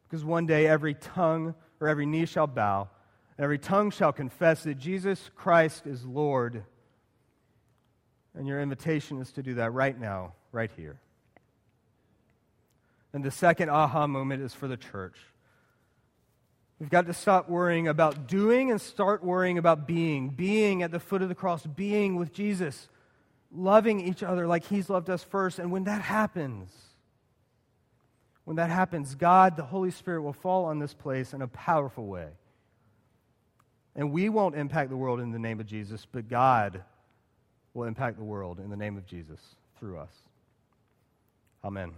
Because 0.10 0.26
one 0.26 0.48
day 0.48 0.66
every 0.66 0.96
tongue 0.96 1.54
or 1.80 1.88
every 1.88 2.08
knee 2.08 2.26
shall 2.26 2.48
bow, 2.48 2.90
and 3.38 3.44
Every 3.44 3.60
tongue 3.60 3.92
shall 3.92 4.12
confess 4.12 4.64
that 4.64 4.80
Jesus 4.80 5.30
Christ 5.36 5.86
is 5.86 6.04
Lord. 6.04 6.64
And 8.34 8.48
your 8.48 8.60
invitation 8.60 9.22
is 9.22 9.32
to 9.34 9.44
do 9.44 9.54
that 9.54 9.72
right 9.72 10.00
now, 10.00 10.34
right 10.52 10.72
here. 10.76 11.00
And 13.16 13.24
the 13.24 13.32
second 13.32 13.70
aha 13.70 14.08
moment 14.08 14.44
is 14.44 14.54
for 14.54 14.68
the 14.68 14.76
church. 14.76 15.16
We've 16.80 16.90
got 16.90 17.06
to 17.06 17.14
stop 17.14 17.48
worrying 17.48 17.88
about 17.88 18.28
doing 18.28 18.72
and 18.72 18.82
start 18.82 19.24
worrying 19.24 19.58
about 19.58 19.88
being. 19.88 20.32
Being 20.32 20.84
at 20.84 20.92
the 20.92 21.00
foot 21.00 21.22
of 21.22 21.30
the 21.30 21.34
cross, 21.34 21.66
being 21.66 22.18
with 22.18 22.34
Jesus, 22.34 22.90
loving 23.56 24.02
each 24.02 24.22
other 24.22 24.48
like 24.48 24.66
He's 24.66 24.90
loved 24.90 25.10
us 25.10 25.24
first. 25.24 25.60
And 25.60 25.72
when 25.72 25.86
that 25.86 26.02
happens, 26.02 26.70
when 28.44 28.58
that 28.58 28.70
happens, 28.70 29.16
God, 29.16 29.56
the 29.56 29.64
Holy 29.64 29.92
Spirit, 29.92 30.22
will 30.22 30.34
fall 30.34 30.66
on 30.66 30.80
this 30.80 30.94
place 30.94 31.34
in 31.34 31.42
a 31.42 31.48
powerful 31.48 32.08
way. 32.08 32.28
And 33.96 34.12
we 34.12 34.28
won't 34.28 34.56
impact 34.56 34.90
the 34.90 34.98
world 34.98 35.22
in 35.22 35.32
the 35.32 35.40
name 35.40 35.62
of 35.62 35.68
Jesus, 35.68 36.06
but 36.06 36.28
God 36.28 36.84
will 37.74 37.86
impact 37.86 38.18
the 38.18 38.26
world 38.26 38.60
in 38.60 38.70
the 38.70 38.76
name 38.76 38.98
of 38.98 39.06
Jesus 39.06 39.40
through 39.80 40.00
us. 40.00 40.12
Amen. 41.64 41.94